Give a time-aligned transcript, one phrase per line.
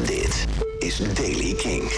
[0.00, 0.46] Dit
[0.82, 1.90] is Daily King.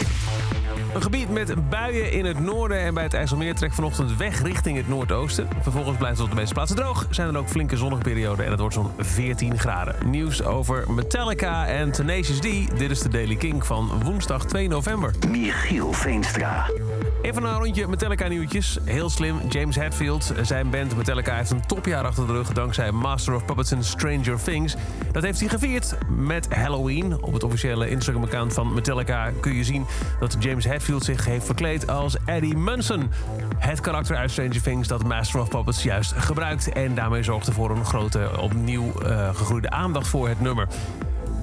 [0.95, 4.77] Een gebied met buien in het noorden en bij het IJsselmeer trekt vanochtend weg richting
[4.77, 5.49] het noordoosten.
[5.61, 7.07] Vervolgens blijft het op de meeste plaatsen droog.
[7.11, 10.11] Zijn er ook flinke zonnige perioden en het wordt zo'n 14 graden.
[10.11, 12.79] Nieuws over Metallica en Tenacious D.
[12.79, 15.15] Dit is de Daily King van woensdag 2 november.
[15.29, 16.71] Michiel Veenstra.
[17.23, 18.79] Even een rondje Metallica nieuwtjes.
[18.85, 20.33] Heel slim, James Hetfield.
[20.43, 22.53] Zijn band Metallica heeft een topjaar achter de rug...
[22.53, 24.75] dankzij Master of Puppets en Stranger Things.
[25.13, 27.23] Dat heeft hij gevierd met Halloween.
[27.23, 29.87] Op het officiële Instagram-account van Metallica kun je zien...
[30.21, 33.11] dat James Hetfield zich heeft verkleed als Eddie Munson.
[33.59, 36.73] Het karakter uit Stranger Things dat Master of Puppets juist gebruikt...
[36.73, 40.69] en daarmee zorgde voor een grote, opnieuw uh, gegroeide aandacht voor het nummer.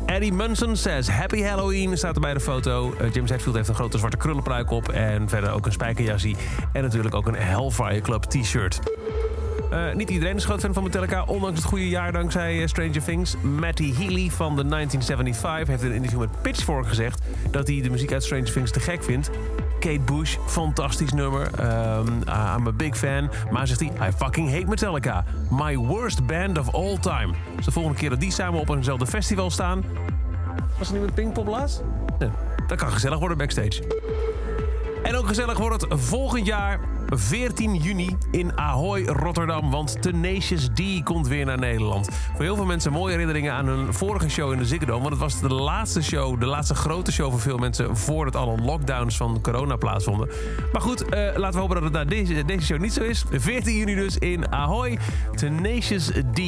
[0.05, 2.93] Eddie Munson says Happy Halloween staat er bij de foto.
[3.01, 4.89] Uh, James Hetfield heeft een grote zwarte krullenpruik op.
[4.89, 6.35] En verder ook een spijkerjassie.
[6.73, 8.79] En natuurlijk ook een Hellfire Club t-shirt.
[9.73, 13.03] Uh, niet iedereen is groot fan van Metallica, ondanks het goede jaar dankzij uh, Stranger
[13.03, 13.35] Things.
[13.41, 17.89] Matty Healy van de 1975 heeft in een interview met Pitchfork gezegd dat hij de
[17.89, 19.29] muziek uit Stranger Things te gek vindt.
[19.79, 21.49] Kate Bush, fantastisch nummer.
[21.59, 22.07] Um,
[22.57, 23.29] I'm a big fan.
[23.51, 25.23] Maar zegt hij, I fucking hate Metallica.
[25.49, 27.33] My worst band of all time.
[27.55, 29.83] Dus de volgende keer dat die samen op eenzelfde festival staan...
[30.77, 31.83] Was er niet met Pinkpop laatst?
[32.67, 33.83] Dat kan gezellig worden backstage.
[35.03, 36.79] En ook gezellig wordt het volgend jaar
[37.11, 39.71] 14 juni in Ahoy, Rotterdam.
[39.71, 42.09] Want Tenacious D komt weer naar Nederland.
[42.35, 44.99] Voor heel veel mensen mooie herinneringen aan hun vorige show in de Ziggo.
[44.99, 47.97] Want het was de laatste show, de laatste grote show voor veel mensen...
[47.97, 50.29] voordat alle lockdowns van corona plaatsvonden.
[50.71, 53.23] Maar goed, uh, laten we hopen dat het deze, deze show niet zo is.
[53.31, 54.99] 14 juni dus in Ahoy.
[55.35, 56.39] Tenacious D.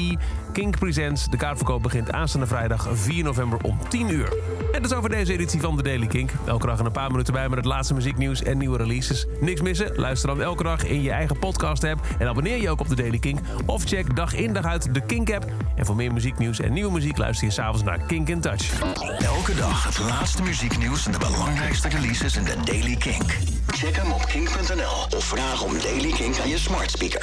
[0.54, 1.30] King Presents.
[1.30, 4.34] De kaartverkoop begint aanstaande vrijdag 4 november om 10 uur.
[4.72, 6.32] En dat is over deze editie van de Daily Kink.
[6.45, 9.26] Elke dag een paar minuten bij met het laatste muzieknieuws en nieuwe releases.
[9.40, 9.92] Niks missen?
[9.95, 12.02] Luister dan elke dag in je eigen podcast app.
[12.18, 13.40] En abonneer je ook op de Daily Kink.
[13.66, 15.45] Of check dag in dag uit de Kink app.
[15.76, 18.82] En voor meer muzieknieuws en nieuwe muziek luister je s'avonds naar Kink in Touch.
[19.20, 23.38] Elke dag het laatste muzieknieuws en de belangrijkste releases in de Daily Kink.
[23.67, 27.22] Check hem op kink.nl of vraag om Daily Kink aan je smart speaker.